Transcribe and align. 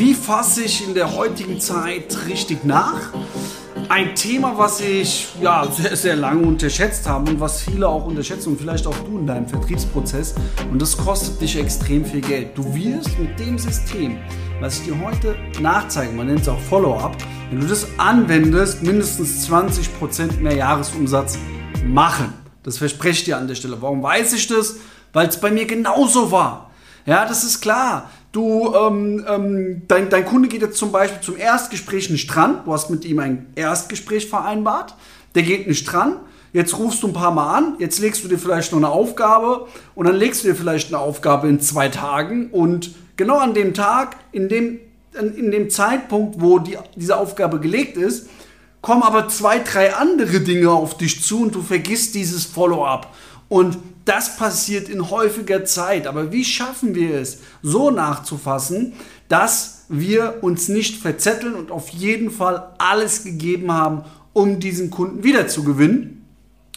Wie 0.00 0.14
fasse 0.14 0.64
ich 0.64 0.82
in 0.82 0.94
der 0.94 1.14
heutigen 1.14 1.60
Zeit 1.60 2.16
richtig 2.26 2.64
nach? 2.64 3.10
Ein 3.90 4.14
Thema, 4.14 4.56
was 4.56 4.80
ich 4.80 5.28
ja, 5.42 5.70
sehr, 5.70 5.94
sehr 5.94 6.16
lange 6.16 6.46
unterschätzt 6.46 7.06
habe 7.06 7.32
und 7.32 7.38
was 7.38 7.60
viele 7.60 7.86
auch 7.86 8.06
unterschätzen 8.06 8.52
und 8.52 8.58
vielleicht 8.58 8.86
auch 8.86 8.96
du 9.04 9.18
in 9.18 9.26
deinem 9.26 9.46
Vertriebsprozess. 9.46 10.36
Und 10.70 10.80
das 10.80 10.96
kostet 10.96 11.42
dich 11.42 11.58
extrem 11.58 12.06
viel 12.06 12.22
Geld. 12.22 12.56
Du 12.56 12.74
wirst 12.74 13.18
mit 13.18 13.38
dem 13.38 13.58
System, 13.58 14.16
was 14.62 14.78
ich 14.78 14.86
dir 14.86 14.98
heute 15.04 15.36
nachzeige, 15.60 16.12
man 16.12 16.28
nennt 16.28 16.40
es 16.40 16.48
auch 16.48 16.60
Follow-up, 16.60 17.18
wenn 17.50 17.60
du 17.60 17.66
das 17.66 17.86
anwendest, 17.98 18.82
mindestens 18.82 19.46
20% 19.50 20.40
mehr 20.40 20.56
Jahresumsatz 20.56 21.36
machen. 21.84 22.32
Das 22.62 22.78
verspreche 22.78 23.18
ich 23.18 23.24
dir 23.24 23.36
an 23.36 23.48
der 23.48 23.54
Stelle. 23.54 23.82
Warum 23.82 24.02
weiß 24.02 24.32
ich 24.32 24.46
das? 24.46 24.76
Weil 25.12 25.28
es 25.28 25.38
bei 25.38 25.50
mir 25.50 25.66
genauso 25.66 26.32
war. 26.32 26.70
Ja, 27.04 27.26
das 27.26 27.44
ist 27.44 27.60
klar. 27.60 28.08
Du, 28.32 28.72
ähm, 28.74 29.24
ähm, 29.28 29.82
dein, 29.88 30.08
dein 30.08 30.24
Kunde 30.24 30.48
geht 30.48 30.62
jetzt 30.62 30.78
zum 30.78 30.92
Beispiel 30.92 31.20
zum 31.20 31.36
Erstgespräch 31.36 32.10
nicht 32.10 32.28
dran. 32.28 32.60
Du 32.64 32.72
hast 32.72 32.88
mit 32.88 33.04
ihm 33.04 33.18
ein 33.18 33.46
Erstgespräch 33.56 34.28
vereinbart. 34.28 34.94
Der 35.34 35.42
geht 35.42 35.66
nicht 35.66 35.84
dran. 35.84 36.16
Jetzt 36.52 36.78
rufst 36.78 37.02
du 37.02 37.08
ein 37.08 37.12
paar 37.12 37.32
Mal 37.32 37.56
an. 37.56 37.76
Jetzt 37.78 37.98
legst 37.98 38.22
du 38.22 38.28
dir 38.28 38.38
vielleicht 38.38 38.70
noch 38.70 38.78
eine 38.78 38.88
Aufgabe. 38.88 39.66
Und 39.96 40.06
dann 40.06 40.16
legst 40.16 40.44
du 40.44 40.48
dir 40.48 40.54
vielleicht 40.54 40.88
eine 40.88 40.98
Aufgabe 40.98 41.48
in 41.48 41.60
zwei 41.60 41.88
Tagen. 41.88 42.50
Und 42.50 42.94
genau 43.16 43.38
an 43.38 43.52
dem 43.52 43.74
Tag, 43.74 44.16
in 44.30 44.48
dem, 44.48 44.78
in 45.18 45.50
dem 45.50 45.68
Zeitpunkt, 45.68 46.40
wo 46.40 46.60
die, 46.60 46.78
diese 46.94 47.16
Aufgabe 47.16 47.58
gelegt 47.58 47.96
ist, 47.96 48.28
kommen 48.80 49.02
aber 49.02 49.28
zwei, 49.28 49.58
drei 49.58 49.94
andere 49.94 50.40
Dinge 50.40 50.70
auf 50.70 50.96
dich 50.96 51.22
zu 51.22 51.42
und 51.42 51.54
du 51.54 51.62
vergisst 51.62 52.14
dieses 52.14 52.46
Follow-up. 52.46 53.12
Und 53.50 53.78
das 54.06 54.36
passiert 54.36 54.88
in 54.88 55.10
häufiger 55.10 55.64
Zeit. 55.64 56.06
Aber 56.06 56.32
wie 56.32 56.44
schaffen 56.44 56.94
wir 56.94 57.16
es, 57.16 57.40
so 57.62 57.90
nachzufassen, 57.90 58.94
dass 59.28 59.84
wir 59.88 60.38
uns 60.42 60.68
nicht 60.68 60.96
verzetteln 60.96 61.54
und 61.54 61.70
auf 61.70 61.90
jeden 61.90 62.30
Fall 62.30 62.72
alles 62.78 63.24
gegeben 63.24 63.72
haben, 63.72 64.04
um 64.32 64.60
diesen 64.60 64.90
Kunden 64.90 65.24
wieder 65.24 65.48
zu 65.48 65.64
gewinnen? 65.64 66.24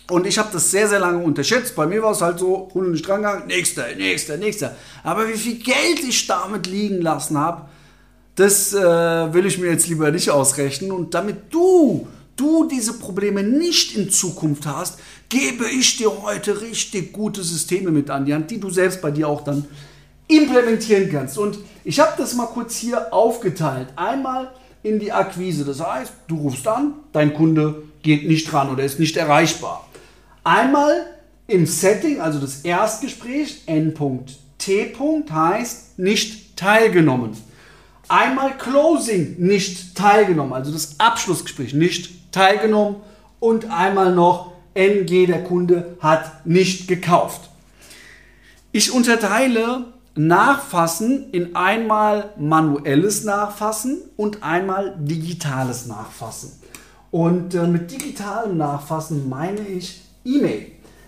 Und 0.10 0.26
ich 0.26 0.38
habe 0.38 0.50
das 0.52 0.72
sehr, 0.72 0.90
sehr 0.90 1.00
lange 1.00 1.24
unterschätzt. 1.24 1.76
Bei 1.76 1.86
mir 1.86 2.02
war 2.02 2.12
es 2.12 2.22
halt 2.22 2.40
so, 2.40 2.68
Kunde 2.74 2.90
nicht 2.90 3.08
drangegangen, 3.08 3.48
nächster, 3.48 3.86
nächster, 3.96 4.38
nächster. 4.38 4.76
Aber 5.04 5.30
wie 5.30 5.38
viel 5.38 5.60
Geld 5.60 6.00
ich 6.06 6.26
damit 6.26 6.66
liegen 6.66 7.02
lassen 7.02 7.38
habe, 7.38 7.68
das 8.36 8.74
äh, 8.74 8.80
will 8.82 9.46
ich 9.46 9.60
mir 9.60 9.70
jetzt 9.70 9.88
lieber 9.88 10.10
nicht 10.10 10.32
ausrechnen. 10.32 10.92
Und 10.92 11.14
damit 11.14 11.54
du 11.54 12.08
du 12.36 12.68
diese 12.68 12.94
Probleme 12.94 13.44
nicht 13.44 13.96
in 13.96 14.10
Zukunft 14.10 14.66
hast, 14.66 15.00
gebe 15.30 15.66
ich 15.70 15.98
dir 15.98 16.22
heute 16.22 16.62
richtig 16.62 17.14
gute 17.14 17.44
Systeme 17.44 17.92
mit 17.92 18.10
an 18.10 18.26
die 18.26 18.34
Hand, 18.34 18.52
die 18.52 18.60
du 18.60 18.70
selbst 18.70 19.02
bei 19.02 19.12
dir 19.12 19.28
auch 19.28 19.44
dann 19.44 19.66
implementieren 20.28 21.10
kannst. 21.12 21.38
Und 21.38 21.60
ich 21.84 22.00
habe 22.00 22.14
das 22.18 22.34
mal 22.36 22.48
kurz 22.48 22.78
hier 22.78 23.14
aufgeteilt. 23.14 23.90
Einmal 23.96 24.52
in 24.84 25.00
die 25.00 25.12
Akquise. 25.12 25.66
Das 25.66 25.80
heißt, 25.80 26.12
du 26.28 26.38
rufst 26.38 26.68
an, 26.68 26.94
dein 27.12 27.34
Kunde 27.34 27.84
geht 28.02 28.28
nicht 28.28 28.52
dran 28.52 28.70
oder 28.70 28.84
ist 28.84 29.00
nicht 29.00 29.16
erreichbar. 29.18 29.88
Einmal 30.44 31.08
im 31.48 31.66
Setting, 31.66 32.20
also 32.20 32.40
das 32.40 32.62
Erstgespräch, 32.62 33.64
Endpunkt 33.66 34.38
T. 34.58 34.94
heißt 35.32 36.00
nicht 36.00 36.56
teilgenommen. 36.56 37.32
Einmal 38.14 38.56
Closing 38.60 39.38
nicht 39.40 39.96
teilgenommen, 39.96 40.54
also 40.54 40.72
das 40.72 41.00
Abschlussgespräch 41.00 41.74
nicht 41.74 42.32
teilgenommen 42.32 42.98
und 43.40 43.72
einmal 43.72 44.14
noch 44.14 44.52
NG, 44.76 45.26
der 45.26 45.44
Kunde 45.44 45.98
hat 46.00 46.46
nicht 46.46 46.88
gekauft. 46.88 47.50
Ich 48.72 48.92
unterteile 48.92 49.86
Nachfassen 50.14 51.32
in 51.32 51.56
einmal 51.56 52.30
manuelles 52.38 53.24
Nachfassen 53.24 53.98
und 54.16 54.44
einmal 54.44 54.96
digitales 55.00 55.88
Nachfassen. 55.88 56.52
Und 57.10 57.56
äh, 57.56 57.66
mit 57.66 57.90
digitalem 57.90 58.58
Nachfassen 58.58 59.28
meine 59.28 59.62
ich 59.62 60.04
E-Mail. 60.24 60.68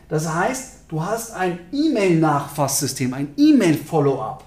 Das 0.09 0.33
heißt, 0.33 0.85
du 0.87 1.03
hast 1.03 1.35
ein 1.35 1.59
E-Mail-Nachfasssystem, 1.71 3.13
ein 3.13 3.27
E-Mail-Follow-up. 3.37 4.43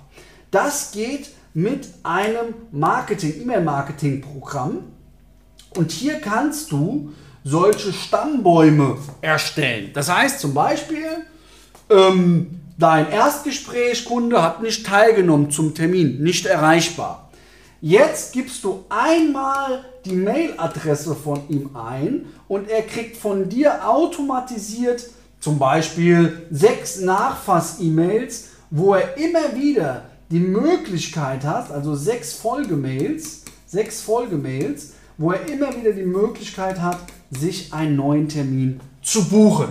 Das 0.50 0.91
geht 0.91 1.38
mit 1.58 1.88
einem 2.04 2.54
Marketing, 2.70 3.42
E-Mail-Marketing-Programm 3.42 4.78
und 5.74 5.91
hier 5.91 6.20
kannst 6.20 6.70
du 6.70 7.12
solche 7.42 7.92
Stammbäume 7.92 8.96
erstellen. 9.22 9.91
Das 9.92 10.08
heißt 10.08 10.38
zum 10.38 10.54
Beispiel, 10.54 11.04
ähm, 11.91 12.60
dein 12.78 13.10
Erstgesprächskunde 13.10 14.41
hat 14.41 14.62
nicht 14.62 14.86
teilgenommen 14.86 15.50
zum 15.50 15.74
Termin, 15.74 16.22
nicht 16.22 16.47
erreichbar. 16.47 17.28
Jetzt 17.80 18.34
gibst 18.34 18.62
du 18.62 18.84
einmal 18.88 19.84
die 20.04 20.14
Mailadresse 20.14 21.16
von 21.16 21.41
ihm 21.48 21.74
ein 21.74 22.26
und 22.47 22.70
er 22.70 22.82
kriegt 22.82 23.16
von 23.16 23.48
dir 23.48 23.88
automatisiert 23.88 25.10
zum 25.41 25.58
Beispiel 25.58 26.47
sechs 26.52 27.00
Nachfass-E-Mails, 27.00 28.50
wo 28.70 28.94
er 28.94 29.16
immer 29.16 29.56
wieder 29.56 30.04
die 30.31 30.41
Möglichkeit 30.41 31.44
hat, 31.44 31.71
also 31.71 31.94
sechs 31.94 32.34
Folgemails, 32.34 33.43
sechs 33.66 34.03
Folgemails, 34.03 34.93
wo 35.16 35.33
er 35.33 35.47
immer 35.49 35.75
wieder 35.77 35.93
die 35.93 36.05
Möglichkeit 36.05 36.81
hat, 36.81 36.99
sich 37.31 37.72
einen 37.72 37.97
neuen 37.97 38.28
Termin 38.28 38.81
zu 39.03 39.28
buchen. 39.28 39.69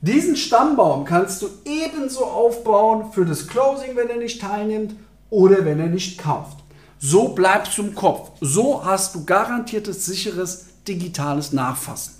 Diesen 0.00 0.36
Stammbaum 0.36 1.04
kannst 1.04 1.42
du 1.42 1.48
ebenso 1.64 2.24
aufbauen 2.24 3.12
für 3.12 3.24
das 3.24 3.46
Closing, 3.46 3.94
wenn 3.94 4.08
er 4.08 4.16
nicht 4.16 4.40
teilnimmt 4.40 4.94
oder 5.30 5.64
wenn 5.64 5.80
er 5.80 5.88
nicht 5.88 6.18
kauft. 6.18 6.58
So 6.98 7.28
bleibst 7.28 7.78
du 7.78 7.82
im 7.82 7.94
Kopf. 7.94 8.32
So 8.40 8.84
hast 8.84 9.14
du 9.14 9.24
garantiertes, 9.24 10.06
sicheres, 10.06 10.66
digitales 10.86 11.52
Nachfassen. 11.52 12.14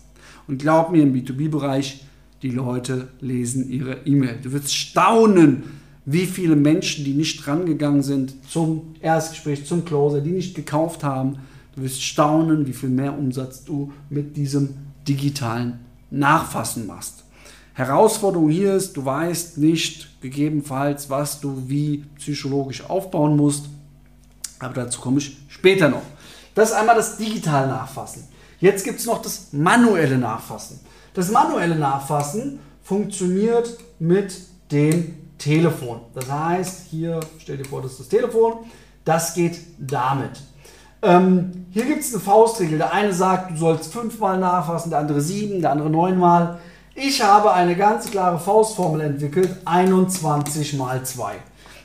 Und 0.49 0.59
glaub 0.59 0.91
mir, 0.91 1.03
im 1.03 1.15
B2B-Bereich, 1.15 2.05
die 2.43 2.51
Leute 2.51 3.09
lesen 3.21 3.71
ihre 3.71 3.99
E-Mail. 4.05 4.39
Du 4.43 4.53
wirst 4.53 4.75
staunen, 4.75 5.82
wie 6.05 6.27
viele 6.27 6.57
Menschen, 6.57 7.05
die 7.05 7.15
nicht 7.15 7.47
rangegangen 7.47 8.03
sind 8.03 8.35
zum 8.49 8.95
Erstgespräch, 9.01 9.67
zum 9.67 9.85
Closer, 9.85 10.21
die 10.21 10.33
nicht 10.33 10.55
gekauft 10.55 11.05
haben, 11.05 11.39
Du 11.75 11.83
wirst 11.83 12.03
staunen, 12.03 12.67
wie 12.67 12.73
viel 12.73 12.91
mehr 12.91 13.17
Umsatz 13.17 13.65
du 13.65 13.93
mit 14.11 14.37
diesem 14.37 14.75
digitalen 15.09 15.81
Nachfassen 16.11 16.87
machst. 16.87 17.25
Herausforderung 17.75 18.51
hier 18.51 18.75
ist, 18.75 18.97
du 18.97 19.05
weißt 19.05 19.57
nicht 19.57 20.21
gegebenenfalls, 20.21 21.09
was 21.09 21.41
du 21.41 21.65
wie 21.69 22.05
psychologisch 22.19 22.85
aufbauen 22.85 23.37
musst. 23.37 23.67
Aber 24.59 24.75
dazu 24.75 25.01
komme 25.01 25.19
ich 25.19 25.39
später 25.49 25.89
noch. 25.89 26.03
Das 26.55 26.71
ist 26.71 26.77
einmal 26.77 26.97
das 26.97 27.17
digitale 27.17 27.69
Nachfassen. 27.69 28.25
Jetzt 28.61 28.85
gibt 28.85 29.01
es 29.01 29.07
noch 29.07 29.23
das 29.23 29.49
manuelle 29.53 30.19
Nachfassen. 30.19 30.79
Das 31.15 31.31
manuelle 31.31 31.77
Nachfassen 31.77 32.59
funktioniert 32.83 33.79
mit 33.99 34.39
dem 34.71 35.15
Telefon. 35.43 36.01
Das 36.15 36.31
heißt, 36.31 36.87
hier 36.91 37.21
stell 37.39 37.57
dir 37.57 37.65
vor, 37.65 37.83
das 37.83 37.93
ist 37.93 38.01
das 38.01 38.09
Telefon. 38.09 38.59
Das 39.05 39.35
geht 39.35 39.59
damit. 39.79 40.31
Ähm, 41.03 41.67
hier 41.71 41.85
gibt 41.85 42.01
es 42.01 42.13
eine 42.15 42.23
Faustregel. 42.23 42.79
Der 42.79 42.93
eine 42.93 43.13
sagt, 43.13 43.51
du 43.51 43.57
sollst 43.57 43.93
fünfmal 43.93 44.39
nachfassen, 44.39 44.91
der 44.91 45.01
andere 45.01 45.21
sieben, 45.21 45.61
der 45.61 45.73
andere 45.73 45.91
neunmal. 45.91 46.61
Ich 46.95 47.23
habe 47.23 47.53
eine 47.53 47.75
ganz 47.75 48.11
klare 48.11 48.39
Faustformel 48.39 49.01
entwickelt, 49.01 49.57
21 49.65 50.75
mal 50.75 51.03
2. 51.03 51.35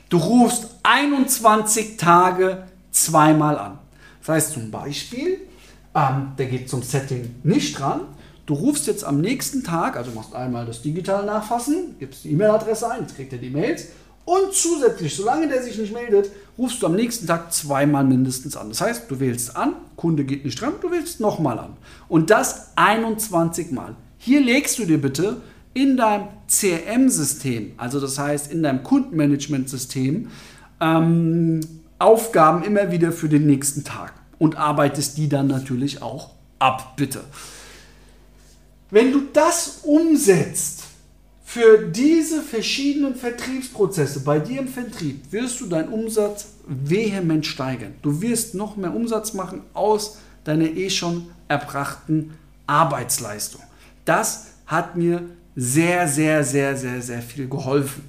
Du 0.08 0.18
rufst 0.18 0.76
21 0.84 1.96
Tage 1.96 2.64
zweimal 2.92 3.58
an. 3.58 3.78
Das 4.20 4.28
heißt 4.28 4.52
zum 4.52 4.70
Beispiel, 4.70 5.40
ähm, 5.94 6.32
der 6.38 6.46
geht 6.46 6.68
zum 6.68 6.82
Setting 6.82 7.34
nicht 7.42 7.78
dran. 7.78 8.02
Du 8.48 8.54
rufst 8.54 8.86
jetzt 8.86 9.04
am 9.04 9.20
nächsten 9.20 9.62
Tag, 9.62 9.94
also 9.94 10.10
machst 10.12 10.34
einmal 10.34 10.64
das 10.64 10.80
digitale 10.80 11.26
Nachfassen, 11.26 11.96
gibst 11.98 12.24
die 12.24 12.30
E-Mail-Adresse 12.30 12.90
ein, 12.90 13.02
jetzt 13.02 13.14
kriegt 13.14 13.30
er 13.30 13.38
die 13.38 13.50
Mails 13.50 13.88
und 14.24 14.54
zusätzlich, 14.54 15.14
solange 15.14 15.48
der 15.48 15.62
sich 15.62 15.76
nicht 15.76 15.92
meldet, 15.92 16.30
rufst 16.56 16.80
du 16.80 16.86
am 16.86 16.94
nächsten 16.94 17.26
Tag 17.26 17.52
zweimal 17.52 18.04
mindestens 18.04 18.56
an. 18.56 18.70
Das 18.70 18.80
heißt, 18.80 19.10
du 19.10 19.20
wählst 19.20 19.54
an, 19.54 19.74
Kunde 19.96 20.24
geht 20.24 20.46
nicht 20.46 20.58
dran, 20.58 20.72
du 20.80 20.90
wählst 20.90 21.20
nochmal 21.20 21.58
an. 21.58 21.76
Und 22.08 22.30
das 22.30 22.72
21 22.76 23.70
Mal. 23.70 23.96
Hier 24.16 24.40
legst 24.40 24.78
du 24.78 24.86
dir 24.86 24.98
bitte 24.98 25.42
in 25.74 25.98
deinem 25.98 26.28
CRM-System, 26.50 27.72
also 27.76 28.00
das 28.00 28.18
heißt 28.18 28.50
in 28.50 28.62
deinem 28.62 28.82
Kundenmanagement-System, 28.82 30.30
ähm, 30.80 31.60
Aufgaben 31.98 32.64
immer 32.64 32.90
wieder 32.92 33.12
für 33.12 33.28
den 33.28 33.46
nächsten 33.46 33.84
Tag 33.84 34.14
und 34.38 34.56
arbeitest 34.56 35.18
die 35.18 35.28
dann 35.28 35.48
natürlich 35.48 36.00
auch 36.00 36.30
ab, 36.58 36.96
bitte. 36.96 37.20
Wenn 38.90 39.12
du 39.12 39.20
das 39.32 39.80
umsetzt, 39.82 40.84
für 41.44 41.78
diese 41.78 42.42
verschiedenen 42.42 43.14
Vertriebsprozesse 43.14 44.20
bei 44.20 44.38
dir 44.38 44.60
im 44.60 44.68
Vertrieb 44.68 45.32
wirst 45.32 45.60
du 45.60 45.66
deinen 45.66 45.88
Umsatz 45.88 46.48
vehement 46.66 47.46
steigern. 47.46 47.94
Du 48.02 48.20
wirst 48.20 48.54
noch 48.54 48.76
mehr 48.76 48.94
Umsatz 48.94 49.32
machen 49.32 49.62
aus 49.72 50.18
deiner 50.44 50.66
eh 50.66 50.90
schon 50.90 51.28
erbrachten 51.48 52.34
Arbeitsleistung. 52.66 53.62
Das 54.04 54.48
hat 54.66 54.96
mir 54.96 55.22
sehr, 55.56 56.06
sehr, 56.06 56.44
sehr, 56.44 56.76
sehr, 56.76 57.00
sehr 57.00 57.22
viel 57.22 57.48
geholfen. 57.48 58.04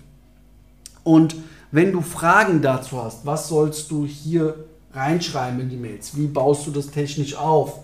Und 1.03 1.35
wenn 1.71 1.93
du 1.93 2.01
Fragen 2.01 2.61
dazu 2.61 3.01
hast, 3.01 3.25
was 3.25 3.47
sollst 3.47 3.89
du 3.89 4.05
hier 4.05 4.65
reinschreiben 4.93 5.59
in 5.59 5.69
die 5.69 5.77
Mails. 5.77 6.15
Wie 6.15 6.27
baust 6.27 6.67
du 6.67 6.71
das 6.71 6.89
technisch 6.89 7.35
auf? 7.35 7.79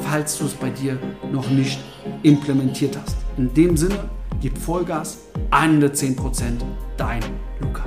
falls 0.00 0.36
du 0.36 0.46
es 0.46 0.54
bei 0.54 0.68
dir 0.68 0.98
noch 1.30 1.48
nicht 1.48 1.78
implementiert 2.24 2.98
hast. 3.00 3.16
In 3.36 3.54
dem 3.54 3.76
Sinne, 3.76 4.10
gib 4.40 4.58
Vollgas, 4.58 5.18
110%, 5.52 6.64
dein 6.96 7.20
Luca. 7.60 7.84